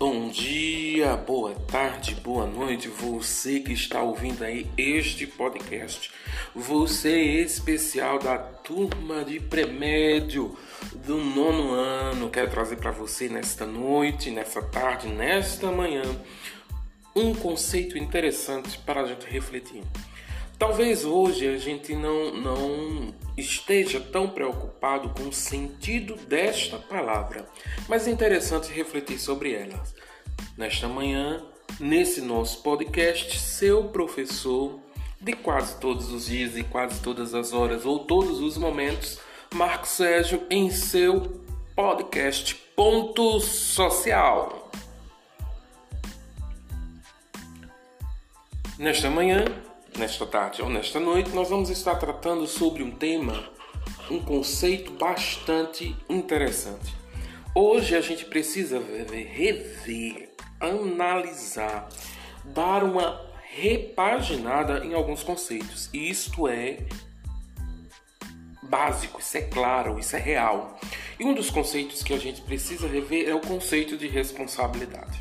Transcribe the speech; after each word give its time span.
Bom 0.00 0.30
dia, 0.30 1.14
boa 1.14 1.54
tarde, 1.54 2.14
boa 2.14 2.46
noite, 2.46 2.88
você 2.88 3.60
que 3.60 3.74
está 3.74 4.00
ouvindo 4.00 4.42
aí 4.42 4.66
este 4.74 5.26
podcast. 5.26 6.10
Você 6.54 7.20
especial 7.20 8.18
da 8.18 8.38
turma 8.38 9.22
de 9.26 9.38
premédio 9.38 10.56
do 11.04 11.18
nono 11.18 11.72
ano. 11.74 12.30
Quero 12.30 12.50
trazer 12.50 12.76
para 12.76 12.90
você 12.90 13.28
nesta 13.28 13.66
noite, 13.66 14.30
nesta 14.30 14.62
tarde, 14.62 15.06
nesta 15.06 15.70
manhã, 15.70 16.04
um 17.14 17.34
conceito 17.34 17.98
interessante 17.98 18.78
para 18.78 19.02
a 19.02 19.06
gente 19.06 19.26
refletir. 19.26 19.82
Talvez 20.60 21.06
hoje 21.06 21.48
a 21.48 21.56
gente 21.56 21.96
não, 21.96 22.34
não 22.34 23.14
esteja 23.34 23.98
tão 23.98 24.28
preocupado 24.28 25.08
com 25.08 25.30
o 25.30 25.32
sentido 25.32 26.16
desta 26.26 26.76
palavra, 26.76 27.48
mas 27.88 28.06
é 28.06 28.10
interessante 28.10 28.70
refletir 28.70 29.18
sobre 29.18 29.54
ela. 29.54 29.82
Nesta 30.58 30.86
manhã, 30.86 31.42
nesse 31.80 32.20
nosso 32.20 32.62
podcast, 32.62 33.40
seu 33.40 33.84
professor 33.84 34.78
de 35.18 35.32
quase 35.32 35.80
todos 35.80 36.12
os 36.12 36.26
dias 36.26 36.54
e 36.58 36.62
quase 36.62 37.00
todas 37.00 37.34
as 37.34 37.54
horas 37.54 37.86
ou 37.86 38.00
todos 38.00 38.38
os 38.40 38.58
momentos, 38.58 39.18
Marco 39.54 39.88
Sérgio, 39.88 40.42
em 40.50 40.70
seu 40.70 41.40
podcast 41.74 42.54
Ponto 42.76 43.40
Social. 43.40 44.70
Nesta 48.78 49.08
manhã, 49.08 49.46
nesta 50.00 50.24
tarde 50.24 50.62
ou 50.62 50.70
nesta 50.70 50.98
noite, 50.98 51.28
nós 51.34 51.50
vamos 51.50 51.68
estar 51.68 51.94
tratando 51.96 52.46
sobre 52.46 52.82
um 52.82 52.90
tema, 52.90 53.44
um 54.10 54.18
conceito 54.18 54.92
bastante 54.92 55.94
interessante. 56.08 56.94
Hoje 57.54 57.94
a 57.94 58.00
gente 58.00 58.24
precisa 58.24 58.80
rever, 58.80 60.30
analisar, 60.58 61.86
dar 62.46 62.82
uma 62.82 63.20
repaginada 63.42 64.82
em 64.86 64.94
alguns 64.94 65.22
conceitos. 65.22 65.90
E 65.92 66.08
isto 66.08 66.48
é 66.48 66.78
básico, 68.62 69.20
isso 69.20 69.36
é 69.36 69.42
claro, 69.42 69.98
isso 69.98 70.16
é 70.16 70.18
real. 70.18 70.80
E 71.18 71.24
um 71.26 71.34
dos 71.34 71.50
conceitos 71.50 72.02
que 72.02 72.14
a 72.14 72.18
gente 72.18 72.40
precisa 72.40 72.88
rever 72.88 73.28
é 73.28 73.34
o 73.34 73.40
conceito 73.40 73.98
de 73.98 74.08
responsabilidade. 74.08 75.20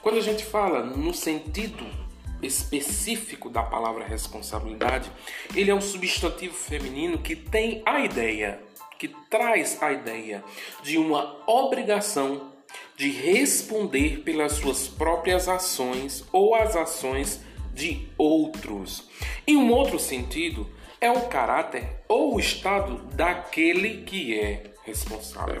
Quando 0.00 0.16
a 0.16 0.22
gente 0.22 0.46
fala 0.46 0.82
no 0.82 1.12
sentido 1.12 2.03
específico 2.44 3.48
da 3.48 3.62
palavra 3.62 4.04
responsabilidade, 4.04 5.10
ele 5.54 5.70
é 5.70 5.74
um 5.74 5.80
substantivo 5.80 6.54
feminino 6.54 7.18
que 7.18 7.34
tem 7.34 7.82
a 7.84 8.00
ideia, 8.00 8.60
que 8.98 9.08
traz 9.28 9.82
a 9.82 9.92
ideia 9.92 10.44
de 10.82 10.98
uma 10.98 11.42
obrigação 11.46 12.52
de 12.96 13.10
responder 13.10 14.20
pelas 14.20 14.52
suas 14.52 14.88
próprias 14.88 15.48
ações 15.48 16.24
ou 16.32 16.54
as 16.54 16.76
ações 16.76 17.40
de 17.72 18.08
outros. 18.16 19.08
Em 19.46 19.56
um 19.56 19.72
outro 19.72 19.98
sentido, 19.98 20.68
é 21.00 21.10
o 21.10 21.28
caráter 21.28 22.02
ou 22.08 22.34
o 22.34 22.40
estado 22.40 22.96
daquele 23.14 24.04
que 24.04 24.38
é 24.38 24.72
responsável. 24.84 25.60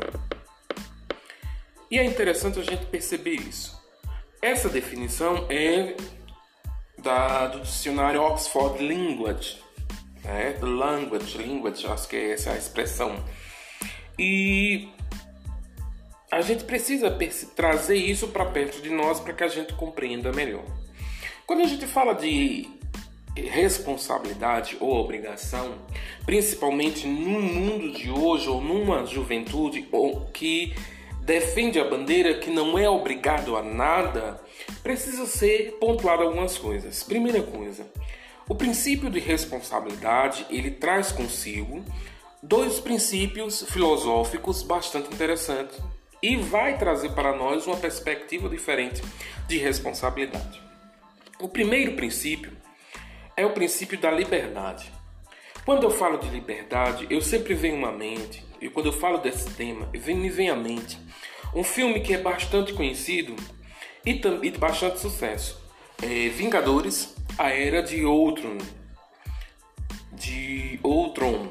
E 1.90 1.98
é 1.98 2.04
interessante 2.04 2.58
a 2.58 2.62
gente 2.62 2.86
perceber 2.86 3.34
isso. 3.34 3.82
Essa 4.40 4.68
definição 4.68 5.46
é 5.48 5.96
da, 7.04 7.46
do 7.46 7.60
dicionário 7.60 8.20
Oxford 8.22 8.82
Language, 8.82 9.62
né? 10.24 10.56
Language, 10.60 11.38
language, 11.38 11.86
acho 11.86 12.08
que 12.08 12.16
é 12.16 12.32
essa 12.32 12.52
a 12.52 12.56
expressão. 12.56 13.22
E 14.18 14.88
a 16.30 16.40
gente 16.40 16.64
precisa 16.64 17.16
trazer 17.54 17.96
isso 17.96 18.28
para 18.28 18.46
perto 18.46 18.82
de 18.82 18.90
nós 18.90 19.20
para 19.20 19.34
que 19.34 19.44
a 19.44 19.48
gente 19.48 19.74
compreenda 19.74 20.32
melhor. 20.32 20.64
Quando 21.46 21.60
a 21.60 21.66
gente 21.66 21.86
fala 21.86 22.14
de 22.14 22.68
responsabilidade 23.36 24.76
ou 24.80 24.96
obrigação, 24.96 25.74
principalmente 26.24 27.06
no 27.06 27.40
mundo 27.40 27.92
de 27.92 28.10
hoje 28.10 28.48
ou 28.48 28.60
numa 28.60 29.04
juventude 29.04 29.86
ou 29.92 30.22
que 30.26 30.74
defende 31.24 31.80
a 31.80 31.84
bandeira 31.84 32.34
que 32.34 32.50
não 32.50 32.78
é 32.78 32.88
obrigado 32.88 33.56
a 33.56 33.62
nada, 33.62 34.38
precisa 34.82 35.24
ser 35.24 35.78
pontuado 35.80 36.22
algumas 36.22 36.58
coisas. 36.58 37.02
Primeira 37.02 37.42
coisa, 37.42 37.86
o 38.46 38.54
princípio 38.54 39.08
de 39.08 39.18
responsabilidade, 39.18 40.44
ele 40.50 40.70
traz 40.70 41.12
consigo 41.12 41.82
dois 42.42 42.78
princípios 42.78 43.62
filosóficos 43.70 44.62
bastante 44.62 45.12
interessantes 45.14 45.80
e 46.22 46.36
vai 46.36 46.76
trazer 46.76 47.12
para 47.12 47.34
nós 47.34 47.66
uma 47.66 47.76
perspectiva 47.76 48.46
diferente 48.46 49.02
de 49.48 49.56
responsabilidade. 49.56 50.62
O 51.40 51.48
primeiro 51.48 51.92
princípio 51.92 52.52
é 53.34 53.46
o 53.46 53.52
princípio 53.52 53.98
da 53.98 54.10
liberdade. 54.10 54.92
Quando 55.64 55.84
eu 55.84 55.90
falo 55.90 56.18
de 56.18 56.28
liberdade, 56.28 57.06
eu 57.08 57.22
sempre 57.22 57.54
venho 57.54 57.76
uma 57.76 57.90
mente, 57.90 58.44
e 58.60 58.68
quando 58.68 58.86
eu 58.86 58.92
falo 58.92 59.16
desse 59.16 59.50
tema, 59.54 59.88
me 59.92 60.28
vem 60.28 60.50
à 60.50 60.56
mente 60.56 60.98
um 61.54 61.64
filme 61.64 62.00
que 62.00 62.12
é 62.12 62.18
bastante 62.18 62.74
conhecido 62.74 63.34
e, 64.04 64.10
e 64.10 64.50
de 64.50 64.58
bastante 64.58 65.00
sucesso. 65.00 65.58
É 66.02 66.28
Vingadores, 66.28 67.16
a 67.38 67.48
Era 67.48 67.82
de 67.82 68.04
Ultron. 68.04 68.58
De 70.12 70.78
Ultron. 70.84 71.48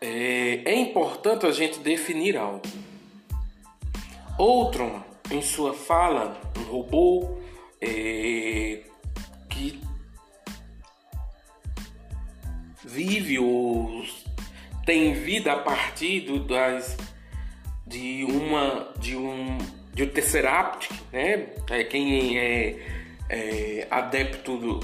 É, 0.00 0.62
é 0.64 0.74
importante 0.74 1.46
a 1.46 1.50
gente 1.50 1.78
definir 1.80 2.36
algo. 2.36 2.62
Ultron, 4.38 5.02
em 5.34 5.42
sua 5.42 5.74
fala, 5.74 6.40
um 6.56 6.62
robô 6.62 7.38
é, 7.80 8.82
que 9.50 9.80
vive 12.84 13.38
ou 13.38 14.04
tem 14.86 15.12
vida 15.14 15.52
a 15.52 15.58
partir 15.58 16.20
do, 16.20 16.38
das 16.38 16.96
de 17.86 18.24
uma 18.24 18.92
de 18.98 19.16
um 19.16 19.58
de 19.92 20.02
um 20.02 20.08
Tesseract, 20.08 20.92
né? 21.12 21.48
É, 21.70 21.84
quem 21.84 22.38
é, 22.38 22.78
é 23.28 23.86
adepto 23.90 24.58
do, 24.58 24.80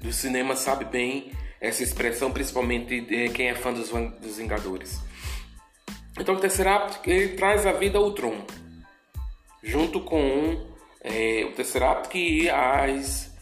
do 0.00 0.12
cinema 0.12 0.56
sabe 0.56 0.86
bem 0.86 1.32
essa 1.60 1.82
expressão, 1.82 2.30
principalmente 2.30 3.02
quem 3.34 3.48
é 3.48 3.54
fã 3.54 3.72
dos, 3.72 3.90
dos 4.20 4.38
Vingadores. 4.38 5.00
Então 6.18 6.34
o 6.34 6.40
Tesseract 6.40 7.00
ele 7.08 7.36
traz 7.36 7.66
a 7.66 7.72
vida 7.72 7.98
ao 7.98 8.12
Tron, 8.12 8.44
junto 9.62 10.00
com 10.00 10.66
é, 11.00 11.44
o 11.44 11.52
Tesseract 11.52 12.16
e 12.16 12.48
as 12.48 13.32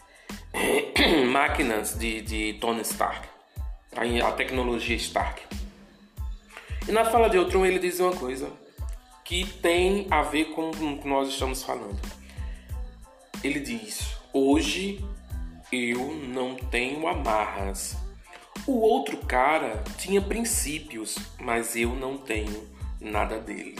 é, 0.53 1.23
máquinas 1.25 1.97
de, 1.97 2.21
de 2.21 2.53
Tony 2.59 2.81
Stark, 2.81 3.27
a, 3.95 4.27
a 4.27 4.31
tecnologia 4.31 4.95
Stark. 4.95 5.41
E 6.87 6.91
na 6.91 7.05
fala 7.05 7.29
de 7.29 7.37
Ultron 7.37 7.65
ele 7.65 7.79
diz 7.79 7.99
uma 7.99 8.15
coisa 8.15 8.51
que 9.25 9.45
tem 9.45 10.07
a 10.09 10.21
ver 10.21 10.45
com 10.53 10.69
o 10.69 10.97
que 10.97 11.07
nós 11.07 11.27
estamos 11.27 11.61
falando. 11.61 11.99
Ele 13.43 13.59
diz: 13.59 14.15
Hoje 14.31 15.03
eu 15.71 16.13
não 16.13 16.55
tenho 16.55 17.07
amarras. 17.07 17.97
O 18.65 18.79
outro 18.79 19.17
cara 19.17 19.83
tinha 19.97 20.21
princípios, 20.21 21.17
mas 21.39 21.75
eu 21.75 21.89
não 21.89 22.17
tenho 22.17 22.67
nada 22.99 23.39
dele. 23.39 23.75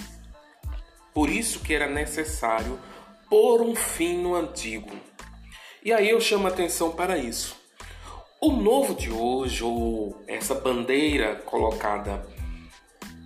Por 1.17 1.31
isso 1.31 1.61
que 1.61 1.73
era 1.73 1.87
necessário 1.87 2.79
pôr 3.27 3.63
um 3.63 3.75
fim 3.75 4.19
no 4.19 4.35
antigo. 4.35 4.95
E 5.83 5.91
aí 5.91 6.11
eu 6.11 6.21
chamo 6.21 6.47
atenção 6.47 6.91
para 6.91 7.17
isso. 7.17 7.55
O 8.39 8.51
novo 8.51 8.93
de 8.93 9.09
hoje, 9.09 9.63
ou 9.63 10.23
essa 10.27 10.53
bandeira 10.53 11.37
colocada 11.37 12.23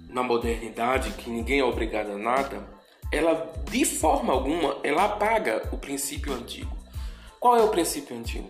na 0.08 0.24
modernidade 0.24 1.12
que 1.18 1.30
ninguém 1.30 1.60
é 1.60 1.66
obrigado 1.66 2.12
a 2.12 2.18
nada, 2.18 2.66
ela 3.12 3.52
de 3.70 3.84
forma 3.84 4.32
alguma 4.32 4.78
ela 4.86 5.04
apaga 5.04 5.68
o 5.74 5.78
princípio 5.78 6.32
antigo. 6.32 6.74
Qual 7.42 7.58
é 7.58 7.62
o 7.62 7.68
princípio 7.68 8.18
antigo? 8.18 8.50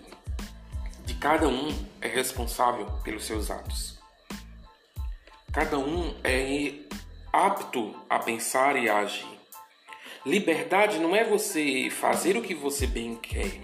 De 1.04 1.16
cada 1.16 1.48
um 1.48 1.76
é 2.00 2.08
responsável 2.08 2.86
pelos 3.04 3.26
seus 3.26 3.50
atos. 3.50 4.00
Cada 5.52 5.80
um 5.80 6.14
é 6.24 6.92
apto 7.32 7.96
a 8.10 8.20
pensar 8.20 8.76
e 8.76 8.90
agir. 8.90 9.40
Liberdade 10.26 11.00
não 11.00 11.16
é 11.16 11.24
você 11.24 11.90
fazer 11.90 12.38
o 12.38 12.42
que 12.42 12.54
você 12.54 12.86
bem 12.86 13.16
quer. 13.16 13.60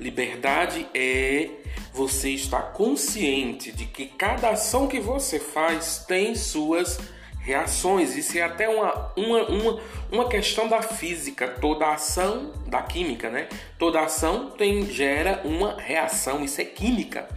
Liberdade 0.00 0.88
é 0.92 1.48
você 1.92 2.30
estar 2.30 2.72
consciente 2.72 3.70
de 3.70 3.86
que 3.86 4.06
cada 4.06 4.50
ação 4.50 4.88
que 4.88 4.98
você 4.98 5.38
faz 5.38 6.04
tem 6.08 6.34
suas 6.34 6.98
reações. 7.38 8.16
Isso 8.16 8.36
é 8.36 8.42
até 8.42 8.68
uma, 8.68 9.12
uma, 9.16 9.42
uma, 9.48 9.80
uma 10.10 10.28
questão 10.28 10.66
da 10.66 10.82
física. 10.82 11.46
Toda 11.46 11.92
ação, 11.92 12.52
da 12.66 12.82
química, 12.82 13.30
né? 13.30 13.48
Toda 13.78 14.00
ação 14.00 14.50
tem, 14.50 14.90
gera 14.90 15.42
uma 15.44 15.80
reação. 15.80 16.42
Isso 16.42 16.60
é 16.60 16.64
química. 16.64 17.28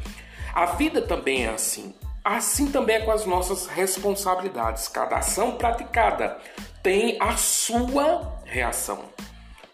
A 0.56 0.66
vida 0.66 1.02
também 1.02 1.46
é 1.46 1.50
assim. 1.50 1.94
Assim 2.30 2.70
também 2.70 2.98
é 2.98 3.00
com 3.00 3.12
as 3.12 3.26
nossas 3.26 3.68
responsabilidades. 3.68 4.90
Cada 4.90 5.16
ação 5.16 5.54
praticada 5.54 6.38
tem 6.84 7.16
a 7.22 7.38
sua 7.38 8.42
reação, 8.44 9.06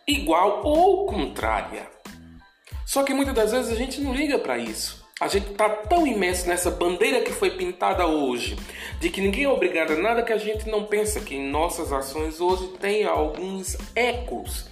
igual 0.07 0.61
ou 0.63 1.07
contrária. 1.07 1.89
Só 2.85 3.01
que 3.01 3.11
muitas 3.11 3.33
das 3.33 3.51
vezes 3.53 3.71
a 3.71 3.75
gente 3.75 3.99
não 3.99 4.13
liga 4.13 4.37
para 4.37 4.55
isso. 4.59 5.03
A 5.19 5.27
gente 5.27 5.49
está 5.49 5.67
tão 5.67 6.05
imerso 6.05 6.47
nessa 6.47 6.69
bandeira 6.69 7.21
que 7.21 7.31
foi 7.31 7.57
pintada 7.57 8.05
hoje, 8.05 8.55
de 8.99 9.09
que 9.09 9.19
ninguém 9.19 9.45
é 9.45 9.49
obrigado 9.49 9.93
a 9.93 9.97
nada, 9.97 10.21
que 10.21 10.31
a 10.31 10.37
gente 10.37 10.69
não 10.69 10.83
pensa 10.83 11.21
que 11.21 11.33
em 11.33 11.49
nossas 11.49 11.91
ações 11.91 12.39
hoje 12.39 12.67
tem 12.79 13.03
alguns 13.03 13.75
ecos 13.95 14.69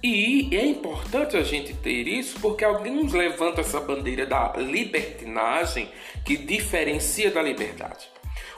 e 0.00 0.48
é 0.56 0.64
importante 0.64 1.36
a 1.36 1.42
gente 1.42 1.74
ter 1.74 2.06
isso 2.06 2.38
porque 2.40 2.64
alguns 2.64 3.12
levantam 3.12 3.60
essa 3.60 3.80
bandeira 3.80 4.24
da 4.24 4.52
libertinagem 4.56 5.90
que 6.24 6.36
diferencia 6.36 7.32
da 7.32 7.42
liberdade. 7.42 8.08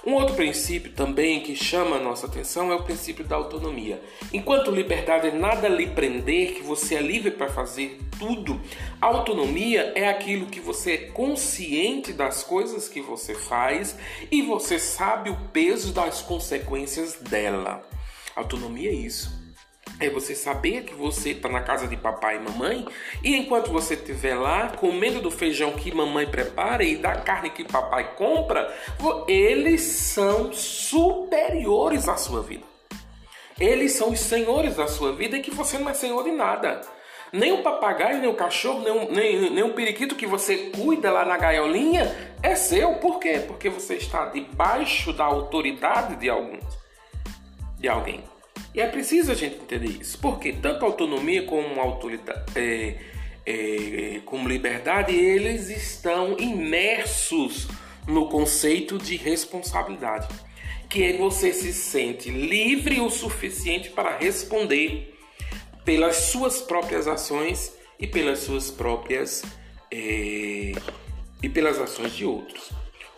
Um 0.04 0.14
outro 0.14 0.34
princípio 0.34 0.92
também 0.92 1.40
que 1.40 1.56
chama 1.56 1.96
a 1.96 2.00
nossa 2.00 2.26
atenção 2.26 2.70
é 2.70 2.74
o 2.74 2.82
princípio 2.82 3.24
da 3.24 3.36
autonomia. 3.36 4.02
Enquanto 4.32 4.70
liberdade 4.70 5.28
é 5.28 5.32
nada 5.32 5.66
lhe 5.68 5.86
prender, 5.86 6.54
que 6.54 6.62
você 6.62 6.96
é 6.96 7.02
livre 7.02 7.30
para 7.30 7.48
fazer 7.48 7.98
tudo, 8.18 8.60
autonomia 9.00 9.92
é 9.94 10.08
aquilo 10.08 10.46
que 10.46 10.60
você 10.60 10.92
é 10.92 10.98
consciente 11.10 12.12
das 12.12 12.42
coisas 12.42 12.86
que 12.86 13.00
você 13.00 13.34
faz 13.34 13.96
e 14.30 14.42
você 14.42 14.78
sabe 14.78 15.30
o 15.30 15.36
peso 15.52 15.92
das 15.92 16.20
consequências 16.20 17.14
dela. 17.14 17.82
Autonomia 18.36 18.90
é 18.90 18.94
isso 18.94 19.39
é 20.00 20.08
você 20.08 20.34
saber 20.34 20.84
que 20.84 20.94
você 20.94 21.30
está 21.32 21.48
na 21.48 21.60
casa 21.60 21.86
de 21.86 21.96
papai 21.96 22.36
e 22.36 22.40
mamãe 22.40 22.86
e 23.22 23.36
enquanto 23.36 23.70
você 23.70 23.94
estiver 23.94 24.34
lá 24.34 24.70
comendo 24.70 25.20
do 25.20 25.30
feijão 25.30 25.72
que 25.72 25.94
mamãe 25.94 26.26
prepara 26.26 26.82
e 26.82 26.96
da 26.96 27.16
carne 27.16 27.50
que 27.50 27.62
papai 27.62 28.14
compra, 28.14 28.74
eles 29.28 29.82
são 29.82 30.52
superiores 30.52 32.08
à 32.08 32.16
sua 32.16 32.42
vida. 32.42 32.64
Eles 33.58 33.92
são 33.92 34.10
os 34.10 34.20
senhores 34.20 34.76
da 34.76 34.88
sua 34.88 35.12
vida 35.12 35.36
e 35.36 35.42
que 35.42 35.50
você 35.50 35.76
não 35.76 35.90
é 35.90 35.94
senhor 35.94 36.24
de 36.24 36.30
nada. 36.30 36.80
Nem 37.30 37.52
o 37.52 37.62
papagaio, 37.62 38.18
nem 38.18 38.28
o 38.28 38.34
cachorro, 38.34 38.80
nem 38.80 38.92
o, 38.92 39.12
nem, 39.12 39.50
nem 39.50 39.62
o 39.62 39.74
periquito 39.74 40.16
que 40.16 40.26
você 40.26 40.70
cuida 40.74 41.12
lá 41.12 41.26
na 41.26 41.36
gaiolinha 41.36 42.34
é 42.42 42.56
seu. 42.56 42.94
Por 42.94 43.20
quê? 43.20 43.44
Porque 43.46 43.68
você 43.68 43.96
está 43.96 44.24
debaixo 44.26 45.12
da 45.12 45.24
autoridade 45.26 46.16
de 46.16 46.28
alguns, 46.28 46.64
de 47.78 47.88
alguém. 47.88 48.24
E 48.74 48.80
é 48.80 48.86
preciso 48.86 49.32
a 49.32 49.34
gente 49.34 49.56
entender 49.56 50.00
isso, 50.00 50.18
porque 50.18 50.52
tanto 50.52 50.84
autonomia 50.84 51.42
como 51.44 51.74
é, 52.54 52.94
é, 53.44 54.20
como 54.24 54.48
liberdade, 54.48 55.12
eles 55.12 55.68
estão 55.68 56.36
imersos 56.38 57.66
no 58.06 58.28
conceito 58.28 58.96
de 58.96 59.16
responsabilidade, 59.16 60.28
que 60.88 61.02
é 61.02 61.16
você 61.16 61.52
se 61.52 61.72
sente 61.72 62.30
livre 62.30 63.00
o 63.00 63.10
suficiente 63.10 63.90
para 63.90 64.16
responder 64.16 65.14
pelas 65.84 66.16
suas 66.16 66.60
próprias 66.60 67.08
ações 67.08 67.74
e 67.98 68.06
pelas 68.06 68.38
suas 68.40 68.70
próprias 68.70 69.42
é, 69.90 70.72
e 71.42 71.48
pelas 71.48 71.78
ações 71.80 72.14
de 72.14 72.24
outros. 72.24 72.70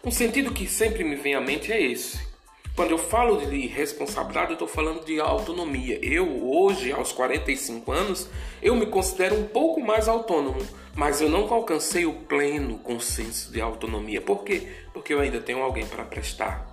Um 0.02 0.10
sentido 0.10 0.52
que 0.52 0.66
sempre 0.66 1.04
me 1.04 1.16
vem 1.16 1.34
à 1.34 1.40
mente 1.40 1.70
é 1.70 1.80
esse 1.80 2.31
quando 2.74 2.92
eu 2.92 2.98
falo 2.98 3.36
de 3.44 3.66
responsabilidade, 3.66 4.50
eu 4.50 4.54
estou 4.54 4.68
falando 4.68 5.04
de 5.04 5.20
autonomia. 5.20 5.98
Eu, 6.02 6.48
hoje, 6.48 6.90
aos 6.90 7.12
45 7.12 7.92
anos, 7.92 8.28
eu 8.62 8.74
me 8.74 8.86
considero 8.86 9.36
um 9.36 9.46
pouco 9.46 9.80
mais 9.80 10.08
autônomo, 10.08 10.66
mas 10.94 11.20
eu 11.20 11.28
não 11.28 11.52
alcancei 11.52 12.06
o 12.06 12.14
pleno 12.14 12.78
consenso 12.78 13.52
de 13.52 13.60
autonomia. 13.60 14.22
Por 14.22 14.42
quê? 14.42 14.68
Porque 14.94 15.12
eu 15.12 15.20
ainda 15.20 15.40
tenho 15.40 15.62
alguém 15.62 15.86
para 15.86 16.04
prestar 16.04 16.72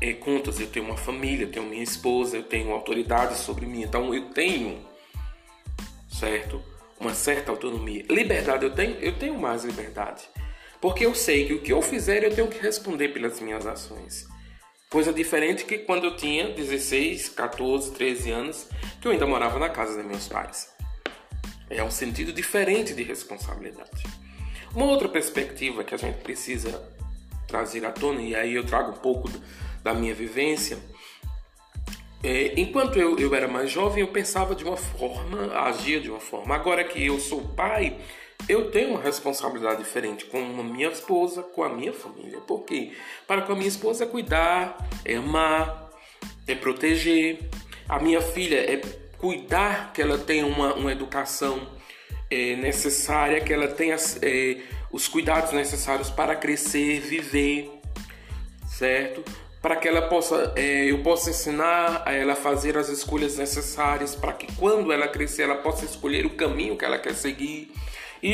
é, 0.00 0.12
contas, 0.12 0.60
eu 0.60 0.68
tenho 0.68 0.86
uma 0.86 0.96
família, 0.96 1.44
eu 1.44 1.50
tenho 1.50 1.66
minha 1.66 1.82
esposa, 1.82 2.36
eu 2.36 2.42
tenho 2.44 2.70
autoridade 2.70 3.36
sobre 3.38 3.66
mim. 3.66 3.82
Então 3.82 4.14
eu 4.14 4.30
tenho, 4.30 4.86
certo? 6.08 6.62
Uma 7.00 7.12
certa 7.12 7.50
autonomia. 7.50 8.04
Liberdade 8.08 8.64
eu 8.64 8.72
tenho? 8.72 8.96
Eu 9.00 9.18
tenho 9.18 9.38
mais 9.38 9.64
liberdade. 9.64 10.28
Porque 10.80 11.04
eu 11.04 11.14
sei 11.14 11.46
que 11.46 11.54
o 11.54 11.60
que 11.60 11.72
eu 11.72 11.82
fizer 11.82 12.22
eu 12.22 12.34
tenho 12.34 12.48
que 12.48 12.58
responder 12.58 13.08
pelas 13.08 13.40
minhas 13.40 13.66
ações. 13.66 14.28
Coisa 14.90 15.12
diferente 15.12 15.64
que 15.64 15.78
quando 15.78 16.04
eu 16.04 16.16
tinha 16.16 16.50
16, 16.50 17.30
14, 17.30 17.92
13 17.92 18.30
anos, 18.30 18.68
que 19.00 19.08
eu 19.08 19.12
ainda 19.12 19.26
morava 19.26 19.58
na 19.58 19.68
casa 19.68 19.96
dos 19.96 20.06
meus 20.06 20.28
pais. 20.28 20.72
É 21.68 21.82
um 21.82 21.90
sentido 21.90 22.32
diferente 22.32 22.94
de 22.94 23.02
responsabilidade. 23.02 24.04
Uma 24.74 24.86
outra 24.86 25.08
perspectiva 25.08 25.82
que 25.82 25.94
a 25.94 25.98
gente 25.98 26.22
precisa 26.22 26.88
trazer 27.48 27.84
à 27.84 27.90
tona, 27.90 28.20
e 28.20 28.34
aí 28.34 28.54
eu 28.54 28.64
trago 28.64 28.92
um 28.92 28.96
pouco 28.96 29.28
da 29.82 29.92
minha 29.92 30.14
vivência, 30.14 30.78
é, 32.22 32.58
enquanto 32.60 32.98
eu, 32.98 33.18
eu 33.18 33.34
era 33.34 33.46
mais 33.46 33.70
jovem, 33.70 34.00
eu 34.00 34.08
pensava 34.08 34.54
de 34.54 34.64
uma 34.64 34.76
forma, 34.76 35.52
agia 35.60 36.00
de 36.00 36.10
uma 36.10 36.20
forma. 36.20 36.54
Agora 36.54 36.82
que 36.82 37.04
eu 37.04 37.18
sou 37.18 37.40
pai, 37.40 37.98
eu 38.48 38.70
tenho 38.70 38.90
uma 38.90 39.00
responsabilidade 39.00 39.82
diferente 39.82 40.24
com 40.26 40.38
a 40.38 40.62
minha 40.62 40.88
esposa, 40.88 41.42
com 41.42 41.64
a 41.64 41.68
minha 41.68 41.92
família. 41.92 42.38
Por 42.40 42.64
quê? 42.64 42.92
Para 43.26 43.42
com 43.42 43.52
a 43.52 43.56
minha 43.56 43.68
esposa 43.68 44.04
é 44.04 44.06
cuidar, 44.06 44.76
é 45.04 45.16
amar, 45.16 45.90
é 46.46 46.54
proteger. 46.54 47.40
A 47.88 47.98
minha 47.98 48.20
filha 48.20 48.58
é 48.58 48.80
cuidar 49.18 49.92
que 49.92 50.00
ela 50.00 50.18
tenha 50.18 50.46
uma, 50.46 50.74
uma 50.74 50.92
educação 50.92 51.68
é, 52.30 52.54
necessária, 52.56 53.40
que 53.40 53.52
ela 53.52 53.68
tenha 53.68 53.96
é, 54.22 54.58
os 54.92 55.08
cuidados 55.08 55.52
necessários 55.52 56.10
para 56.10 56.36
crescer, 56.36 57.00
viver, 57.00 57.70
certo? 58.68 59.24
Para 59.60 59.74
que 59.74 59.88
ela 59.88 60.02
possa, 60.02 60.52
é, 60.54 60.90
eu 60.90 61.02
possa 61.02 61.30
ensinar 61.30 62.02
a 62.06 62.12
ela 62.12 62.34
a 62.34 62.36
fazer 62.36 62.76
as 62.78 62.88
escolhas 62.88 63.36
necessárias, 63.36 64.14
para 64.14 64.32
que 64.32 64.46
quando 64.54 64.92
ela 64.92 65.08
crescer 65.08 65.42
ela 65.42 65.56
possa 65.56 65.84
escolher 65.84 66.24
o 66.26 66.30
caminho 66.30 66.76
que 66.76 66.84
ela 66.84 66.98
quer 66.98 67.14
seguir 67.14 67.72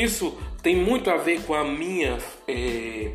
isso 0.01 0.37
tem 0.61 0.75
muito 0.75 1.09
a 1.09 1.17
ver 1.17 1.41
com 1.43 1.53
a 1.53 1.63
minha, 1.63 2.17
é, 2.47 3.11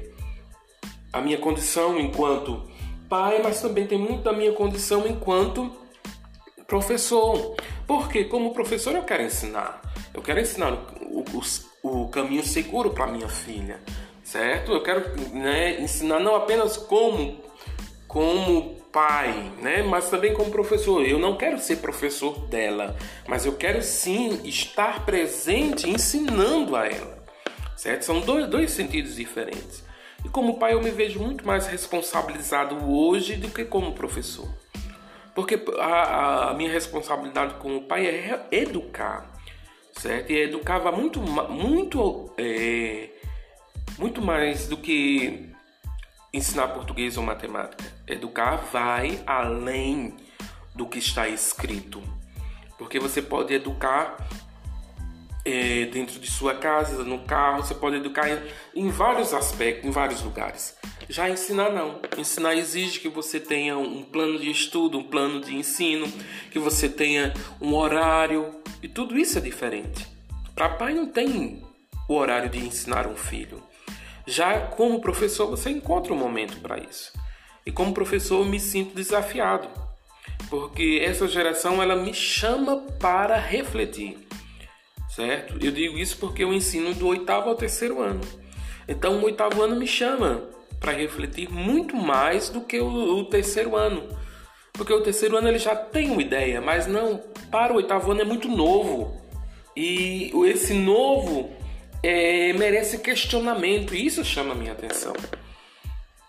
a 1.13 1.21
minha 1.21 1.39
condição 1.39 1.99
enquanto 1.99 2.69
pai, 3.09 3.41
mas 3.43 3.61
também 3.61 3.87
tem 3.87 3.99
muito 3.99 4.23
da 4.23 4.33
minha 4.33 4.53
condição 4.53 5.07
enquanto 5.07 5.73
professor. 6.67 7.57
Porque 7.87 8.25
como 8.25 8.53
professor 8.53 8.95
eu 8.95 9.03
quero 9.03 9.23
ensinar. 9.23 9.81
Eu 10.13 10.23
quero 10.23 10.41
ensinar 10.41 10.75
o, 11.01 11.25
o, 11.33 12.03
o 12.03 12.09
caminho 12.09 12.45
seguro 12.45 12.91
para 12.91 13.07
minha 13.07 13.29
filha, 13.29 13.81
certo? 14.23 14.73
Eu 14.73 14.83
quero 14.83 15.17
né, 15.33 15.81
ensinar 15.81 16.21
não 16.21 16.37
apenas 16.37 16.77
como 16.77 17.48
como 18.09 18.77
pai, 18.91 19.53
né? 19.61 19.83
Mas 19.83 20.09
também 20.09 20.33
como 20.35 20.51
professor. 20.51 21.07
Eu 21.07 21.19
não 21.19 21.37
quero 21.37 21.59
ser 21.59 21.77
professor 21.77 22.47
dela, 22.47 22.97
mas 23.29 23.45
eu 23.45 23.55
quero 23.55 23.83
sim 23.83 24.41
estar 24.45 25.05
presente 25.05 25.89
ensinando 25.89 26.75
a 26.75 26.87
ela, 26.87 27.23
certo? 27.77 28.03
São 28.03 28.21
dois, 28.21 28.49
dois 28.49 28.71
sentidos 28.73 29.15
diferentes. 29.15 29.85
E 30.25 30.29
como 30.29 30.59
pai 30.59 30.73
eu 30.73 30.83
me 30.83 30.91
vejo 30.91 31.21
muito 31.21 31.47
mais 31.47 31.67
responsabilizado 31.69 32.91
hoje 32.91 33.37
do 33.37 33.49
que 33.49 33.65
como 33.65 33.93
professor. 33.93 34.49
Porque 35.35 35.63
a, 35.79 36.51
a 36.51 36.55
minha 36.55 36.73
responsabilidade 36.73 37.55
como 37.55 37.83
pai 37.83 38.07
é 38.07 38.47
educar, 38.51 39.31
certo? 39.93 40.33
E 40.33 40.37
educava 40.41 40.91
muito, 40.91 41.21
muito, 41.21 42.33
é, 42.37 43.11
muito 43.97 44.21
mais 44.21 44.67
do 44.67 44.77
que 44.77 45.48
ensinar 46.39 46.69
português 46.69 47.17
ou 47.17 47.23
matemática. 47.23 47.85
Educar 48.07 48.57
vai 48.73 49.23
além 49.27 50.17
do 50.75 50.87
que 50.87 50.99
está 50.99 51.29
escrito. 51.29 52.03
Porque 52.79 52.99
você 52.99 53.21
pode 53.21 53.53
educar 53.53 54.17
é, 55.45 55.87
dentro 55.87 56.21
de 56.21 56.31
sua 56.31 56.55
casa, 56.55 57.03
no 57.05 57.21
carro, 57.21 57.63
você 57.63 57.75
pode 57.75 57.97
educar 57.97 58.29
em, 58.29 58.39
em, 58.75 58.91
vários 58.91 59.33
aspectos, 59.33 59.89
em 59.89 59.91
vários 59.91 60.23
lugares. 60.23 60.77
Já 61.09 61.29
ensinar 61.29 61.71
não. 61.71 62.01
Ensinar 62.17 62.55
exige 62.55 63.01
que 63.01 63.09
você 63.09 63.41
tenha 63.41 63.77
um 63.79 64.03
plano 64.03 64.39
de 64.39 64.51
estudo, 64.51 64.99
um 64.99 65.05
plano 65.05 65.41
de 65.41 65.57
ensino, 65.57 66.07
que 66.51 66.59
você 66.59 66.89
tenha 66.89 67.33
um 67.61 67.75
horário, 67.75 68.55
e 68.83 68.89
tudo 68.89 69.19
isso 69.19 69.39
é 69.39 69.41
diferente. 69.41 70.07
Para 70.55 70.69
pai 70.69 70.93
não 70.93 71.07
tem 71.07 71.63
o 72.09 72.15
horário 72.15 72.51
de 72.51 72.59
ensinar 72.59 73.07
um 73.07 73.17
filho. 73.17 73.63
Já 74.29 74.61
como 74.61 75.01
professor, 75.01 75.47
você 75.47 75.71
encontra 75.71 76.13
um 76.13 76.17
momento 76.17 76.61
para 76.61 76.79
isso. 76.79 77.11
E 77.65 77.73
como 77.73 77.95
professor, 77.95 78.41
eu 78.41 78.45
me 78.45 78.61
sinto 78.61 78.95
desafiado, 78.95 79.67
porque 80.51 81.01
essa 81.03 81.27
geração 81.27 81.83
ela 81.83 81.97
me 81.97 82.13
chama 82.13 82.77
para 83.01 83.39
refletir, 83.39 84.19
certo? 85.09 85.55
Eu 85.65 85.73
digo 85.73 85.97
isso 85.97 86.19
porque 86.19 86.45
eu 86.45 86.53
ensino 86.53 86.93
do 86.93 87.07
oitavo 87.07 87.49
ao 87.49 87.57
terceiro 87.57 88.03
ano. 88.03 88.21
Então, 88.87 89.19
o 89.19 89.25
oitavo 89.25 89.63
ano 89.63 89.77
me 89.77 89.87
chama 89.87 90.43
para 90.79 90.93
refletir 90.93 91.51
muito 91.51 91.97
mais 91.97 92.51
do 92.51 92.61
que 92.61 92.79
o, 92.79 92.87
o 92.87 93.25
terceiro 93.25 93.77
ano. 93.77 94.15
Porque 94.75 94.93
o 94.93 95.03
terceiro 95.03 95.39
ano 95.39 95.49
ele 95.49 95.59
já 95.59 95.75
tem 95.75 96.11
uma 96.11 96.21
ideia, 96.21 96.61
mas 96.61 96.87
não, 96.87 97.17
para 97.51 97.73
o 97.73 97.77
oitavo 97.77 98.13
ano 98.13 98.21
é 98.21 98.25
muito 98.25 98.47
novo. 98.47 99.17
E 99.75 100.31
esse 100.45 100.75
novo 100.75 101.51
é, 102.03 102.53
merece 102.53 102.99
questionamento 102.99 103.95
e 103.95 104.07
isso 104.07 104.25
chama 104.25 104.55
minha 104.55 104.73
atenção. 104.73 105.13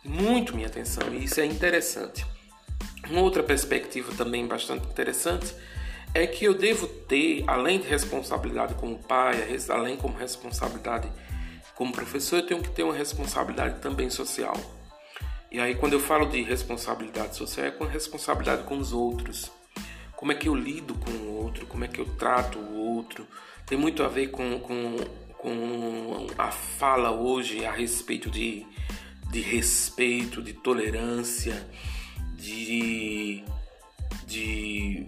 muito 0.03 0.55
minha 0.55 0.67
atenção 0.67 1.13
e 1.13 1.23
isso 1.25 1.39
é 1.39 1.45
interessante. 1.45 2.25
Uma 3.09 3.21
outra 3.21 3.43
perspectiva 3.43 4.13
também 4.15 4.45
bastante 4.47 4.87
interessante 4.87 5.53
é 6.13 6.25
que 6.25 6.45
eu 6.45 6.53
devo 6.53 6.87
ter, 6.87 7.43
além 7.47 7.79
de 7.79 7.87
responsabilidade 7.87 8.73
como 8.75 8.97
pai, 8.97 9.35
além 9.69 9.95
como 9.95 10.17
responsabilidade 10.17 11.11
como 11.75 11.91
professor, 11.91 12.39
eu 12.39 12.45
tenho 12.45 12.61
que 12.61 12.69
ter 12.69 12.83
uma 12.83 12.93
responsabilidade 12.93 13.79
também 13.79 14.09
social. 14.09 14.55
E 15.51 15.59
aí, 15.59 15.75
quando 15.75 15.93
eu 15.93 15.99
falo 15.99 16.25
de 16.25 16.41
responsabilidade 16.41 17.35
social, 17.35 17.65
é 17.65 17.71
com 17.71 17.85
responsabilidade 17.85 18.63
com 18.63 18.77
os 18.77 18.91
outros. 18.91 19.49
Como 20.15 20.31
é 20.31 20.35
que 20.35 20.49
eu 20.49 20.55
lido 20.55 20.93
com 20.93 21.09
o 21.09 21.43
outro, 21.43 21.65
como 21.65 21.85
é 21.85 21.87
que 21.87 21.99
eu 21.99 22.05
trato 22.17 22.59
o 22.59 22.75
outro. 22.75 23.25
Tem 23.65 23.77
muito 23.77 24.03
a 24.03 24.07
ver 24.07 24.27
com, 24.27 24.59
com, 24.59 24.97
com 25.39 26.27
a 26.37 26.51
fala 26.51 27.11
hoje 27.11 27.65
a 27.65 27.71
respeito 27.71 28.29
de, 28.29 28.65
de 29.31 29.41
respeito, 29.41 30.41
de 30.41 30.53
tolerância, 30.53 31.67
de, 32.35 33.43
de 34.27 35.07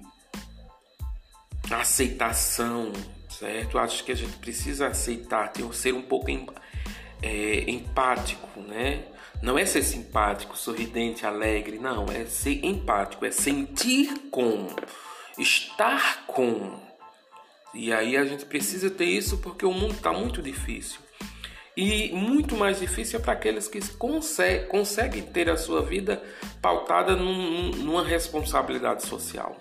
aceitação, 1.70 2.92
certo? 3.30 3.78
Acho 3.78 4.04
que 4.04 4.12
a 4.12 4.16
gente 4.16 4.38
precisa 4.38 4.88
aceitar, 4.88 5.50
ter, 5.50 5.64
ser 5.74 5.94
um 5.94 6.02
pouco 6.02 6.30
é, 7.22 7.70
empático, 7.70 8.62
né? 8.62 9.06
Não 9.42 9.58
é 9.58 9.66
ser 9.66 9.82
simpático, 9.82 10.56
sorridente, 10.56 11.26
alegre, 11.26 11.80
não. 11.80 12.06
É 12.06 12.26
ser 12.26 12.64
empático, 12.64 13.26
é 13.26 13.32
sentir 13.32 14.30
com, 14.30 14.68
estar 15.38 16.26
com. 16.28 16.91
E 17.74 17.94
aí 17.94 18.18
a 18.18 18.26
gente 18.26 18.46
precisa 18.46 18.90
ter 18.90 19.06
isso 19.06 19.38
porque 19.38 19.66
o 19.66 19.74
mundo 19.74 19.94
está 19.94 20.12
muito 20.12 20.42
difícil. 20.42 21.00
E 21.76 22.12
muito 22.12 22.56
mais 22.56 22.80
difícil 22.80 23.20
é 23.20 23.22
para 23.22 23.34
aqueles 23.34 23.68
que 23.68 23.80
conseguem, 23.94 24.68
conseguem 24.68 25.24
ter 25.24 25.50
a 25.50 25.56
sua 25.56 25.82
vida 25.82 26.22
pautada 26.62 27.16
num, 27.16 27.70
numa 27.70 28.04
responsabilidade 28.04 29.06
social, 29.06 29.56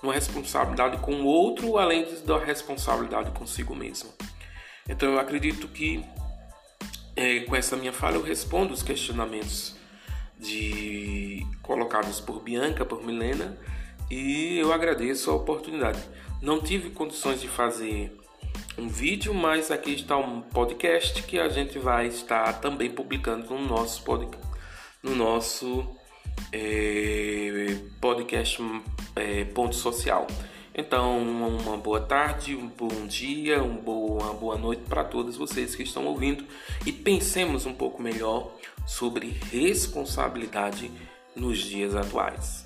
numa 0.00 0.14
responsabilidade 0.14 0.98
com 0.98 1.22
o 1.22 1.24
outro, 1.24 1.76
além 1.76 2.06
da 2.24 2.38
responsabilidade 2.38 3.32
consigo 3.32 3.74
mesmo. 3.74 4.10
Então 4.88 5.12
eu 5.12 5.18
acredito 5.18 5.66
que 5.66 6.04
é, 7.16 7.40
com 7.40 7.56
essa 7.56 7.76
minha 7.76 7.92
fala 7.92 8.14
eu 8.14 8.22
respondo 8.22 8.72
os 8.72 8.82
questionamentos 8.82 9.74
de 10.38 11.44
colocados 11.62 12.20
por 12.20 12.40
Bianca, 12.42 12.84
por 12.84 13.02
Milena, 13.02 13.58
e 14.10 14.58
eu 14.58 14.72
agradeço 14.72 15.30
a 15.30 15.34
oportunidade. 15.34 16.00
Não 16.40 16.60
tive 16.60 16.90
condições 16.90 17.40
de 17.40 17.48
fazer 17.48 18.16
um 18.78 18.88
vídeo, 18.88 19.32
mas 19.32 19.70
aqui 19.70 19.94
está 19.94 20.16
um 20.16 20.40
podcast 20.40 21.22
que 21.22 21.38
a 21.38 21.48
gente 21.48 21.78
vai 21.78 22.06
estar 22.06 22.60
também 22.60 22.90
publicando 22.90 23.54
no 23.54 23.66
nosso 23.66 24.02
podcast, 24.02 24.46
no 25.02 25.14
nosso 25.14 25.96
é, 26.52 27.78
podcast 28.00 28.62
é, 29.16 29.44
ponto 29.44 29.74
social. 29.74 30.26
Então, 30.78 31.18
uma 31.18 31.78
boa 31.78 32.00
tarde, 32.00 32.54
um 32.54 32.68
bom 32.68 33.06
dia, 33.06 33.62
uma 33.62 33.80
boa, 33.80 34.24
uma 34.24 34.34
boa 34.34 34.58
noite 34.58 34.82
para 34.82 35.02
todos 35.02 35.34
vocês 35.34 35.74
que 35.74 35.82
estão 35.82 36.04
ouvindo 36.04 36.44
e 36.84 36.92
pensemos 36.92 37.64
um 37.64 37.72
pouco 37.72 38.02
melhor 38.02 38.52
sobre 38.86 39.28
responsabilidade 39.50 40.90
nos 41.34 41.58
dias 41.58 41.96
atuais. 41.96 42.65